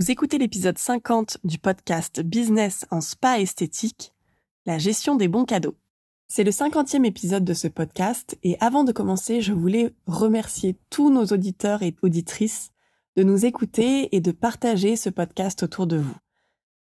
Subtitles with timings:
[0.00, 4.14] Vous écoutez l'épisode 50 du podcast Business en spa esthétique,
[4.64, 5.74] la gestion des bons cadeaux.
[6.28, 11.10] C'est le 50e épisode de ce podcast et avant de commencer, je voulais remercier tous
[11.10, 12.70] nos auditeurs et auditrices
[13.16, 16.16] de nous écouter et de partager ce podcast autour de vous.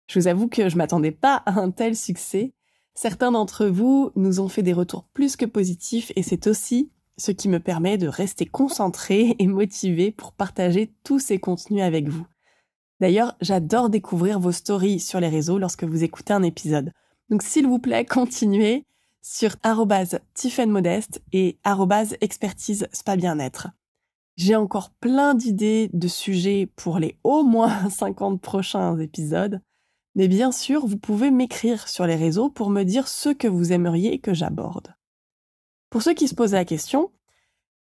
[0.07, 2.51] Je vous avoue que je m'attendais pas à un tel succès.
[2.93, 7.31] Certains d'entre vous nous ont fait des retours plus que positifs et c'est aussi ce
[7.31, 12.27] qui me permet de rester concentré et motivé pour partager tous ces contenus avec vous.
[12.99, 16.91] D'ailleurs, j'adore découvrir vos stories sur les réseaux lorsque vous écoutez un épisode.
[17.29, 18.85] Donc s'il vous plaît, continuez
[19.21, 19.55] sur
[20.33, 21.57] @tiffenmodeste et
[22.21, 23.67] expertise spa bien-être.
[24.37, 29.61] J'ai encore plein d'idées de sujets pour les au moins 50 prochains épisodes.
[30.15, 33.73] Mais bien sûr, vous pouvez m'écrire sur les réseaux pour me dire ce que vous
[33.73, 34.95] aimeriez que j'aborde.
[35.89, 37.11] Pour ceux qui se posent la question,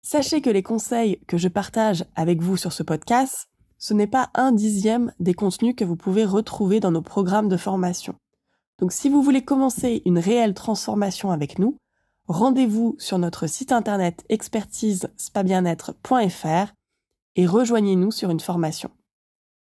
[0.02, 3.48] sachez que les conseils que je partage avec vous sur ce podcast
[3.84, 7.58] ce n'est pas un dixième des contenus que vous pouvez retrouver dans nos programmes de
[7.58, 8.14] formation.
[8.78, 11.76] Donc si vous voulez commencer une réelle transformation avec nous,
[12.26, 16.72] rendez-vous sur notre site internet expertise-spa-bien-être.fr
[17.36, 18.90] et rejoignez-nous sur une formation.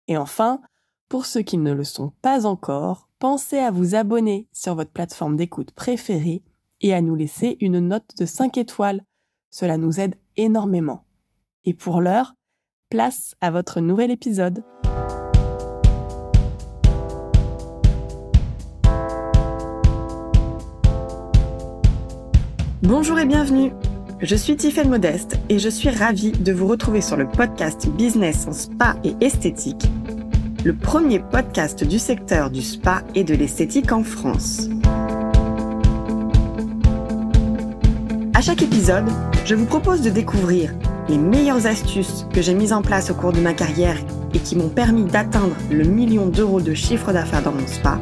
[0.08, 0.62] Et enfin,
[1.10, 5.36] pour ceux qui ne le sont pas encore, pensez à vous abonner sur votre plateforme
[5.36, 6.42] d'écoute préférée
[6.82, 9.04] et à nous laisser une note de 5 étoiles.
[9.52, 11.04] Cela nous aide énormément.
[11.66, 12.34] Et pour l'heure,
[12.90, 14.64] place à votre nouvel épisode.
[22.84, 23.74] Bonjour et bienvenue.
[24.22, 28.48] Je suis Tiffaine Modeste et je suis ravie de vous retrouver sur le podcast Business
[28.48, 29.90] en spa et esthétique,
[30.64, 34.70] le premier podcast du secteur du spa et de l'esthétique en France.
[38.34, 39.08] À chaque épisode,
[39.46, 40.74] je vous propose de découvrir
[41.10, 43.98] les meilleures astuces que j'ai mises en place au cours de ma carrière
[44.34, 48.00] et qui m'ont permis d'atteindre le million d'euros de chiffre d'affaires dans mon spa,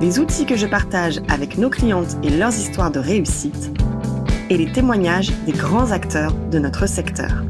[0.00, 3.70] les outils que je partage avec nos clientes et leurs histoires de réussite,
[4.50, 7.44] et les témoignages des grands acteurs de notre secteur.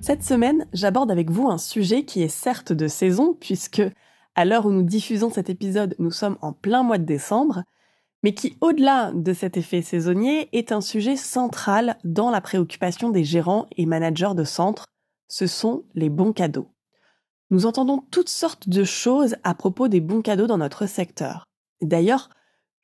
[0.00, 3.82] Cette semaine, j'aborde avec vous un sujet qui est certes de saison, puisque
[4.34, 7.62] à l'heure où nous diffusons cet épisode, nous sommes en plein mois de décembre,
[8.22, 13.22] mais qui, au-delà de cet effet saisonnier, est un sujet central dans la préoccupation des
[13.22, 14.86] gérants et managers de centres,
[15.28, 16.68] ce sont les bons cadeaux.
[17.50, 21.44] Nous entendons toutes sortes de choses à propos des bons cadeaux dans notre secteur.
[21.82, 22.30] D'ailleurs,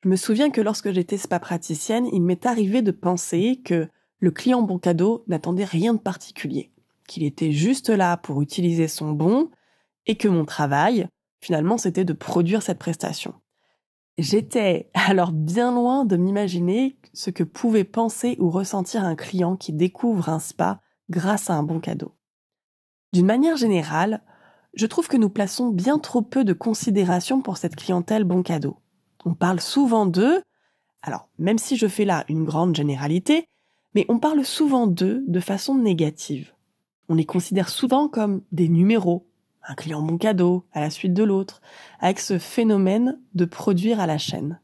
[0.03, 3.87] je me souviens que lorsque j'étais spa praticienne, il m'est arrivé de penser que
[4.19, 6.71] le client bon cadeau n'attendait rien de particulier,
[7.07, 9.49] qu'il était juste là pour utiliser son bon
[10.05, 11.07] et que mon travail,
[11.41, 13.33] finalement, c'était de produire cette prestation.
[14.17, 19.73] J'étais alors bien loin de m'imaginer ce que pouvait penser ou ressentir un client qui
[19.73, 22.13] découvre un spa grâce à un bon cadeau.
[23.13, 24.21] D'une manière générale,
[24.73, 28.77] je trouve que nous plaçons bien trop peu de considération pour cette clientèle bon cadeau.
[29.25, 30.41] On parle souvent d'eux,
[31.01, 33.47] alors même si je fais là une grande généralité,
[33.95, 36.53] mais on parle souvent d'eux de façon négative.
[37.09, 39.27] On les considère souvent comme des numéros,
[39.67, 41.61] un client bon cadeau à la suite de l'autre,
[41.99, 44.59] avec ce phénomène de produire à la chaîne.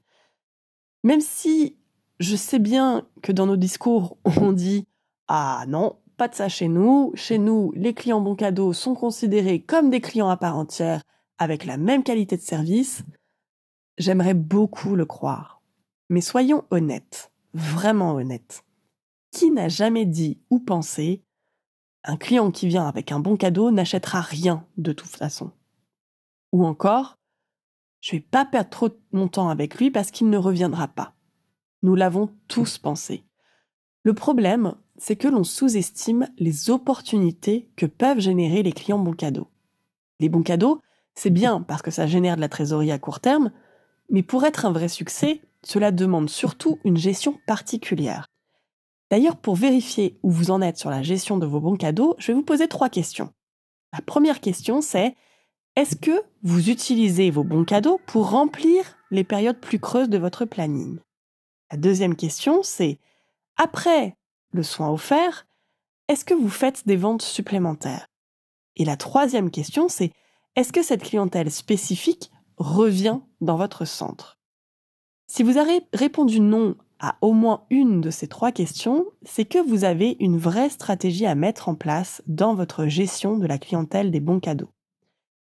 [1.03, 1.77] Même si
[2.19, 4.87] je sais bien que dans nos discours, on dit
[5.27, 7.11] Ah non, pas de ça chez nous.
[7.15, 11.03] Chez nous, les clients bon cadeau sont considérés comme des clients à part entière,
[11.37, 13.03] avec la même qualité de service.
[13.97, 15.61] J'aimerais beaucoup le croire.
[16.09, 18.63] Mais soyons honnêtes, vraiment honnêtes.
[19.31, 21.23] Qui n'a jamais dit ou pensé
[22.07, 25.51] un client qui vient avec un bon cadeau n'achètera rien de toute façon.
[26.53, 27.17] Ou encore,
[27.99, 31.13] je vais pas perdre trop mon temps avec lui parce qu'il ne reviendra pas.
[31.83, 33.25] Nous l'avons tous pensé.
[34.03, 39.49] Le problème, c'est que l'on sous-estime les opportunités que peuvent générer les clients bons cadeaux.
[40.21, 40.81] Les bons cadeaux,
[41.13, 43.51] c'est bien parce que ça génère de la trésorerie à court terme,
[44.09, 48.27] mais pour être un vrai succès, cela demande surtout une gestion particulière.
[49.09, 52.27] D'ailleurs, pour vérifier où vous en êtes sur la gestion de vos bons cadeaux, je
[52.27, 53.33] vais vous poser trois questions.
[53.93, 55.15] La première question, c'est
[55.75, 60.45] est-ce que vous utilisez vos bons cadeaux pour remplir les périodes plus creuses de votre
[60.45, 60.99] planning?
[61.71, 62.99] La deuxième question, c'est
[63.55, 64.17] après
[64.51, 65.47] le soin offert,
[66.07, 68.07] est-ce que vous faites des ventes supplémentaires?
[68.75, 70.11] Et la troisième question, c'est
[70.55, 74.37] est-ce que cette clientèle spécifique revient dans votre centre?
[75.27, 79.59] Si vous avez répondu non à au moins une de ces trois questions, c'est que
[79.59, 84.11] vous avez une vraie stratégie à mettre en place dans votre gestion de la clientèle
[84.11, 84.69] des bons cadeaux.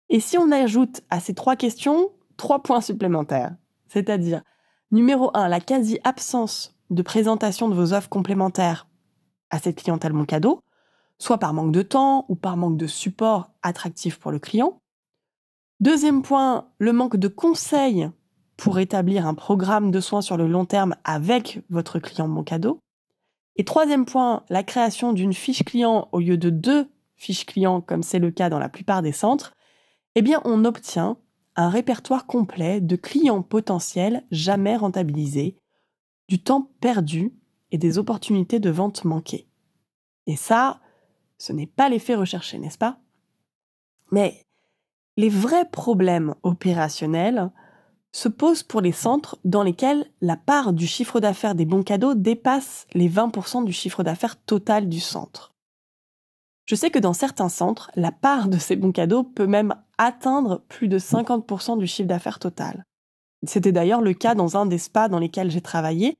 [0.09, 3.55] Et si on ajoute à ces trois questions trois points supplémentaires,
[3.87, 4.41] c'est-à-dire
[4.91, 8.87] numéro un, la quasi-absence de présentation de vos offres complémentaires
[9.49, 10.63] à cette clientèle bon cadeau,
[11.17, 14.81] soit par manque de temps ou par manque de support attractif pour le client.
[15.79, 18.09] Deuxième point, le manque de conseils
[18.61, 22.79] pour établir un programme de soins sur le long terme avec votre client bon cadeau.
[23.55, 28.03] Et troisième point, la création d'une fiche client au lieu de deux fiches clients comme
[28.03, 29.55] c'est le cas dans la plupart des centres,
[30.13, 31.17] eh bien on obtient
[31.55, 35.57] un répertoire complet de clients potentiels jamais rentabilisés,
[36.27, 37.33] du temps perdu
[37.71, 39.47] et des opportunités de vente manquées.
[40.27, 40.81] Et ça,
[41.39, 42.99] ce n'est pas l'effet recherché, n'est-ce pas?
[44.11, 44.45] Mais
[45.17, 47.49] les vrais problèmes opérationnels
[48.11, 52.13] se posent pour les centres dans lesquels la part du chiffre d'affaires des bons cadeaux
[52.13, 55.53] dépasse les 20% du chiffre d'affaires total du centre.
[56.65, 60.61] Je sais que dans certains centres, la part de ces bons cadeaux peut même atteindre
[60.67, 62.85] plus de 50% du chiffre d'affaires total.
[63.43, 66.17] C'était d'ailleurs le cas dans un des spas dans lesquels j'ai travaillé.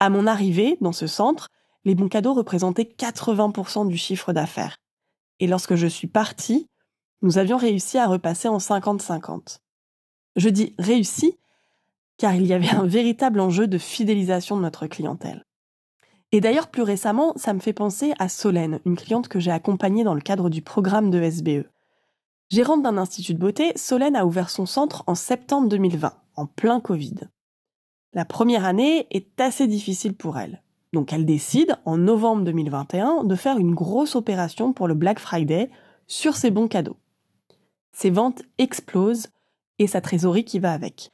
[0.00, 1.48] À mon arrivée dans ce centre,
[1.84, 4.76] les bons cadeaux représentaient 80% du chiffre d'affaires.
[5.40, 6.68] Et lorsque je suis partie,
[7.22, 9.61] nous avions réussi à repasser en 50-50.
[10.36, 11.36] Je dis réussi
[12.18, 15.44] car il y avait un véritable enjeu de fidélisation de notre clientèle.
[16.30, 20.04] Et d'ailleurs, plus récemment, ça me fait penser à Solène, une cliente que j'ai accompagnée
[20.04, 21.66] dans le cadre du programme de SBE.
[22.48, 26.80] Gérante d'un institut de beauté, Solène a ouvert son centre en septembre 2020, en plein
[26.80, 27.14] Covid.
[28.14, 30.62] La première année est assez difficile pour elle.
[30.92, 35.70] Donc elle décide, en novembre 2021, de faire une grosse opération pour le Black Friday
[36.06, 36.98] sur ses bons cadeaux.
[37.92, 39.28] Ses ventes explosent
[39.82, 41.10] et sa trésorerie qui va avec.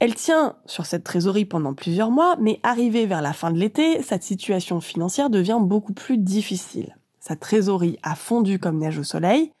[0.00, 4.00] Elle tient sur cette trésorerie pendant plusieurs mois, mais arrivée vers la fin de l'été,
[4.02, 6.96] sa situation financière devient beaucoup plus difficile.
[7.18, 9.52] Sa trésorerie a fondu comme neige au soleil,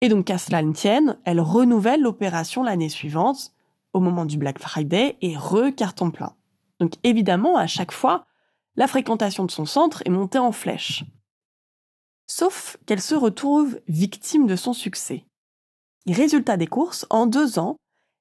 [0.00, 3.52] et donc qu'à cela ne tienne, elle renouvelle l'opération l'année suivante,
[3.92, 6.34] au moment du Black Friday, et re-carton plein.
[6.80, 8.26] Donc évidemment, à chaque fois,
[8.76, 11.04] la fréquentation de son centre est montée en flèche.
[12.26, 15.24] Sauf qu'elle se retrouve victime de son succès.
[16.12, 17.76] Résultat des courses, en deux ans,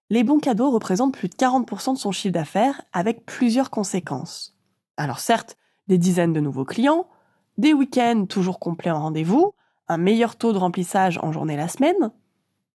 [0.10, 4.56] les bons cadeaux représentent plus de 40% de son chiffre d'affaires avec plusieurs conséquences.
[4.98, 5.57] Alors certes,
[5.88, 7.07] des dizaines de nouveaux clients,
[7.57, 9.54] des week-ends toujours complets en rendez-vous,
[9.88, 12.12] un meilleur taux de remplissage en journée la semaine,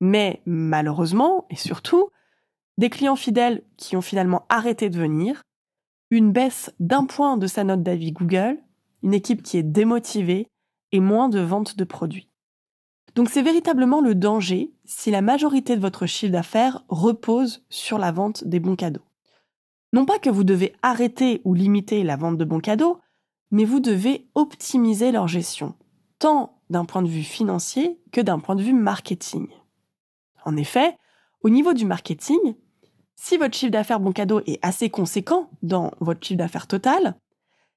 [0.01, 2.09] mais malheureusement, et surtout,
[2.79, 5.43] des clients fidèles qui ont finalement arrêté de venir,
[6.11, 8.59] une baisse d'un point de sa note d'avis Google,
[9.03, 10.49] une équipe qui est démotivée
[10.91, 12.32] et moins de ventes de produits.
[13.15, 18.13] Donc c'est véritablement le danger si la majorité de votre chiffre d'affaires repose sur la
[18.13, 19.03] vente des bons cadeaux.
[19.93, 23.01] Non pas que vous devez arrêter ou limiter la vente de bons cadeaux,
[23.51, 25.75] mais vous devez optimiser leur gestion,
[26.19, 29.49] tant d'un point de vue financier que d'un point de vue marketing.
[30.47, 30.97] En effet,
[31.43, 32.39] au niveau du marketing,
[33.15, 37.17] si votre chiffre d'affaires bon cadeau est assez conséquent dans votre chiffre d'affaires total,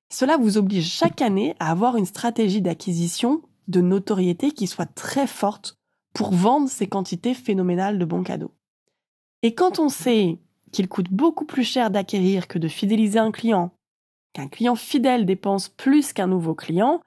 [0.10, 5.28] cela vous oblige chaque année à avoir une stratégie d'acquisition de notoriété qui soit très
[5.28, 5.78] forte
[6.14, 8.54] pour vendre ces quantités phénoménales de bons cadeaux.
[9.44, 10.40] Et quand on sait
[10.72, 13.72] qu'il coûte beaucoup plus cher d'acquérir que de fidéliser un client,
[14.34, 17.02] qu'un client fidèle dépense plus qu'un nouveau client,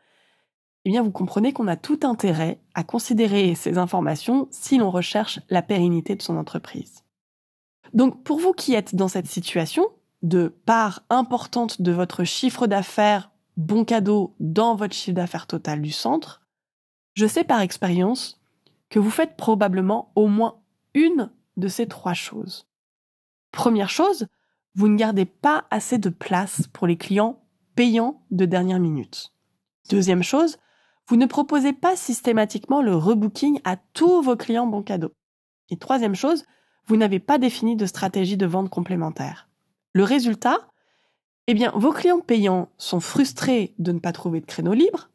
[0.84, 5.40] eh bien vous comprenez qu'on a tout intérêt à considérer ces informations si l'on recherche
[5.50, 7.02] la pérennité de son entreprise.
[7.92, 9.86] Donc pour vous qui êtes dans cette situation,
[10.22, 15.90] de part importante de votre chiffre d'affaires bon cadeau dans votre chiffre d'affaires total du
[15.90, 16.40] centre,
[17.18, 18.40] je sais par expérience
[18.90, 20.60] que vous faites probablement au moins
[20.94, 22.68] une de ces trois choses.
[23.50, 24.28] Première chose,
[24.76, 27.42] vous ne gardez pas assez de place pour les clients
[27.74, 29.32] payants de dernière minute.
[29.90, 30.58] Deuxième chose,
[31.08, 35.10] vous ne proposez pas systématiquement le rebooking à tous vos clients bon cadeau.
[35.70, 36.44] Et troisième chose,
[36.86, 39.48] vous n'avez pas défini de stratégie de vente complémentaire.
[39.92, 40.68] Le résultat,
[41.48, 45.10] eh bien, vos clients payants sont frustrés de ne pas trouver de créneau libre,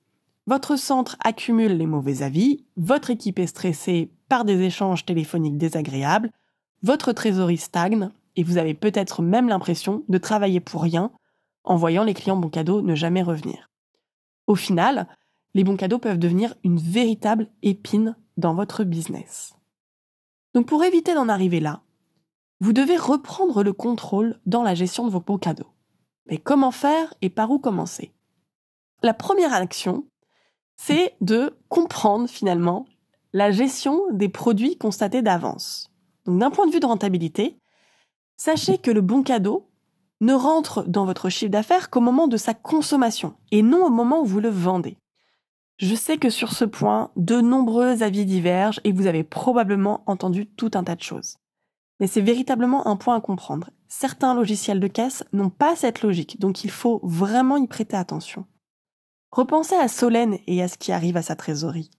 [0.45, 6.31] votre centre accumule les mauvais avis, votre équipe est stressée par des échanges téléphoniques désagréables,
[6.81, 11.11] votre trésorerie stagne et vous avez peut-être même l'impression de travailler pour rien
[11.63, 13.69] en voyant les clients bons cadeaux ne jamais revenir.
[14.47, 15.07] Au final,
[15.53, 19.55] les bons cadeaux peuvent devenir une véritable épine dans votre business.
[20.53, 21.81] Donc pour éviter d'en arriver là,
[22.59, 25.71] vous devez reprendre le contrôle dans la gestion de vos bons cadeaux.
[26.27, 28.13] Mais comment faire et par où commencer?
[29.01, 30.05] La première action,
[30.85, 32.85] c'est de comprendre finalement
[33.31, 35.89] la gestion des produits constatés d'avance.
[36.25, 37.57] Donc d'un point de vue de rentabilité,
[38.35, 39.69] sachez que le bon cadeau
[40.19, 44.21] ne rentre dans votre chiffre d'affaires qu'au moment de sa consommation et non au moment
[44.21, 44.97] où vous le vendez.
[45.77, 50.47] Je sais que sur ce point, de nombreux avis divergent et vous avez probablement entendu
[50.47, 51.37] tout un tas de choses.
[52.01, 53.69] Mais c'est véritablement un point à comprendre.
[53.87, 58.45] Certains logiciels de caisse n'ont pas cette logique, donc il faut vraiment y prêter attention.
[59.33, 61.89] Repensez à Solène et à ce qui arrive à sa trésorerie.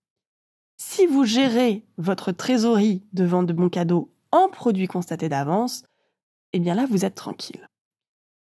[0.76, 5.82] Si vous gérez votre trésorerie de vente de bons cadeaux en produits constatés d'avance,
[6.52, 7.68] eh bien là, vous êtes tranquille.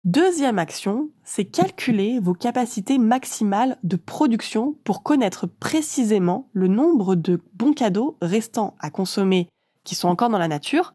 [0.05, 7.41] Deuxième action, c'est calculer vos capacités maximales de production pour connaître précisément le nombre de
[7.55, 9.49] bons cadeaux restants à consommer
[9.85, 10.93] qui sont encore dans la nature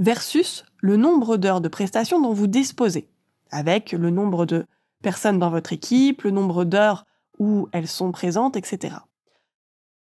[0.00, 3.08] versus le nombre d'heures de prestations dont vous disposez,
[3.52, 4.66] avec le nombre de
[5.02, 7.06] personnes dans votre équipe, le nombre d'heures
[7.38, 8.96] où elles sont présentes, etc.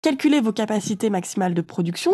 [0.01, 2.13] Calculez vos capacités maximales de production,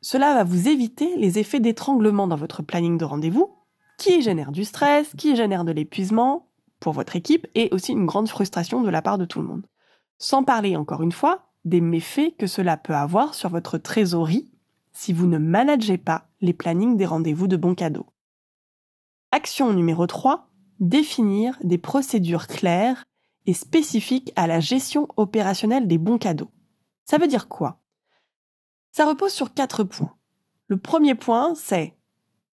[0.00, 3.54] cela va vous éviter les effets d'étranglement dans votre planning de rendez-vous
[3.98, 6.48] qui génère du stress, qui génère de l'épuisement
[6.80, 9.66] pour votre équipe et aussi une grande frustration de la part de tout le monde.
[10.18, 14.50] Sans parler encore une fois des méfaits que cela peut avoir sur votre trésorerie
[14.92, 18.06] si vous ne managez pas les plannings des rendez-vous de bons cadeaux.
[19.32, 20.48] Action numéro 3,
[20.80, 23.04] définir des procédures claires
[23.46, 26.50] et spécifiques à la gestion opérationnelle des bons cadeaux.
[27.04, 27.80] Ça veut dire quoi?
[28.92, 30.14] Ça repose sur quatre points.
[30.66, 31.94] Le premier point, c'est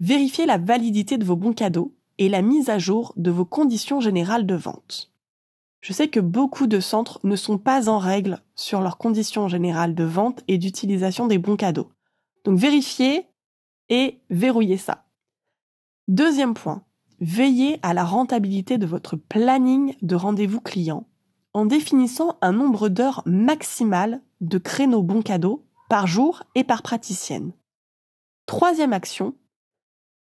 [0.02, 4.00] Vérifiez la validité de vos bons cadeaux et la mise à jour de vos conditions
[4.00, 5.12] générales de vente.
[5.80, 9.94] Je sais que beaucoup de centres ne sont pas en règle sur leurs conditions générales
[9.94, 11.92] de vente et d'utilisation des bons cadeaux.
[12.44, 13.28] Donc vérifiez
[13.90, 15.04] et verrouillez ça.
[16.08, 16.82] Deuxième point,
[17.22, 21.06] veillez à la rentabilité de votre planning de rendez-vous client
[21.54, 27.52] en définissant un nombre d'heures maximal de créneaux bons cadeaux par jour et par praticienne.
[28.46, 29.34] Troisième action,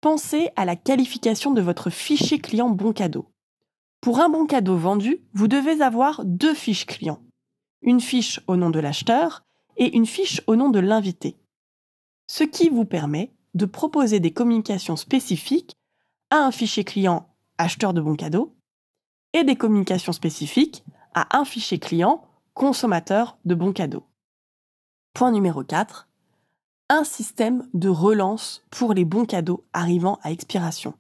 [0.03, 3.27] Pensez à la qualification de votre fichier client bon cadeau.
[4.01, 7.23] Pour un bon cadeau vendu, vous devez avoir deux fiches clients.
[7.83, 9.45] Une fiche au nom de l'acheteur
[9.77, 11.37] et une fiche au nom de l'invité.
[12.27, 15.77] Ce qui vous permet de proposer des communications spécifiques
[16.33, 18.55] à un fichier client acheteur de bons cadeaux
[19.35, 22.25] et des communications spécifiques à un fichier client
[22.55, 24.07] consommateur de bons cadeaux.
[25.13, 26.09] Point numéro 4
[26.89, 30.95] un système de relance pour les bons cadeaux arrivant à expiration.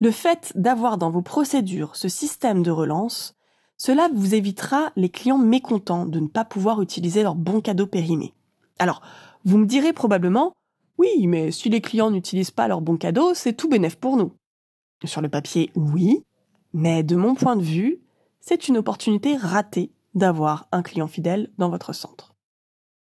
[0.00, 3.36] Le fait d'avoir dans vos procédures ce système de relance,
[3.76, 8.34] cela vous évitera les clients mécontents de ne pas pouvoir utiliser leurs bons cadeaux périmés.
[8.78, 9.00] Alors,
[9.44, 10.54] vous me direz probablement,
[10.98, 14.32] oui, mais si les clients n'utilisent pas leurs bons cadeaux, c'est tout bénef pour nous.
[15.04, 16.24] Sur le papier, oui,
[16.72, 18.00] mais de mon point de vue,
[18.40, 22.34] c'est une opportunité ratée d'avoir un client fidèle dans votre centre.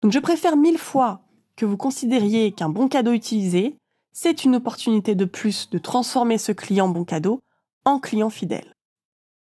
[0.02, 1.22] Donc je préfère mille fois
[1.56, 3.78] que vous considériez qu'un bon cadeau utilisé,
[4.12, 7.42] c'est une opportunité de plus de transformer ce client bon cadeau
[7.86, 8.76] en client fidèle.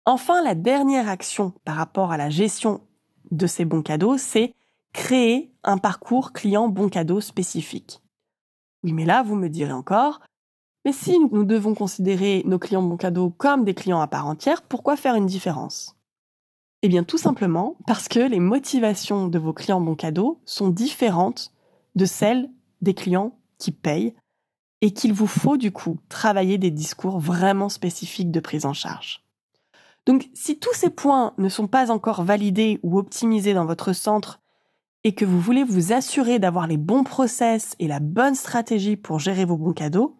[0.06, 2.82] Enfin, la dernière action par rapport à la gestion
[3.32, 4.54] de ces bons cadeaux, c'est
[4.94, 8.02] créer un parcours client bon cadeau spécifique.
[8.86, 10.20] Oui, mais là, vous me direz encore,
[10.86, 14.62] mais si nous devons considérer nos clients bon cadeau comme des clients à part entière,
[14.62, 15.96] pourquoi faire une différence?
[16.84, 21.52] Eh bien, tout simplement parce que les motivations de vos clients bon cadeau sont différentes
[21.96, 22.48] de celle
[22.82, 24.14] des clients qui payent
[24.82, 29.24] et qu'il vous faut du coup travailler des discours vraiment spécifiques de prise en charge.
[30.06, 34.42] Donc si tous ces points ne sont pas encore validés ou optimisés dans votre centre
[35.06, 39.20] et que vous voulez vous assurer d'avoir les bons process et la bonne stratégie pour
[39.20, 40.18] gérer vos bons cadeaux,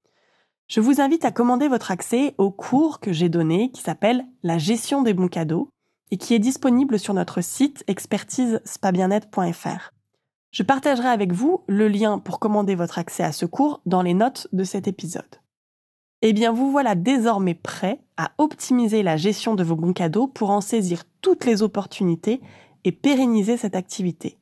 [0.68, 4.60] je vous invite à commander votre accès au cours que j'ai donné qui s'appelle La
[4.60, 5.70] gestion des bons cadeaux
[6.12, 9.92] et qui est disponible sur notre site expertisespabiennet.fr.
[10.52, 14.14] Je partagerai avec vous le lien pour commander votre accès à ce cours dans les
[14.14, 15.42] notes de cet épisode.
[16.22, 20.52] Eh bien, vous voilà désormais prêt à optimiser la gestion de vos bons cadeaux pour
[20.52, 22.40] en saisir toutes les opportunités
[22.84, 24.38] et pérenniser cette activité.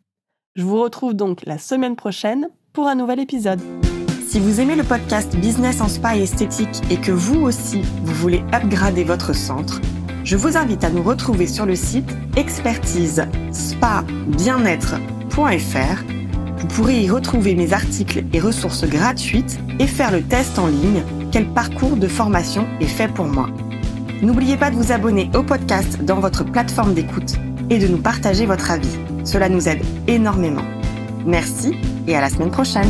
[0.56, 3.60] Je vous retrouve donc la semaine prochaine pour un nouvel épisode.
[4.28, 8.14] Si vous aimez le podcast Business en Spa et Esthétique et que vous aussi, vous
[8.14, 9.82] voulez upgrader votre centre,
[10.24, 14.96] je vous invite à nous retrouver sur le site expertise spa bien-être
[15.36, 21.02] vous pourrez y retrouver mes articles et ressources gratuites et faire le test en ligne
[21.32, 23.50] quel parcours de formation est fait pour moi.
[24.22, 27.34] N'oubliez pas de vous abonner au podcast dans votre plateforme d'écoute
[27.70, 28.98] et de nous partager votre avis.
[29.24, 30.66] Cela nous aide énormément.
[31.26, 31.76] Merci
[32.08, 32.90] et à la semaine prochaine.